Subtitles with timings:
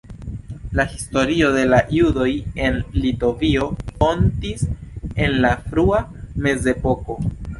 [0.77, 2.29] La historio de la judoj
[2.69, 3.67] en Litovio
[3.99, 4.63] fontis
[5.27, 6.01] en la frua
[6.47, 7.19] mezepoko.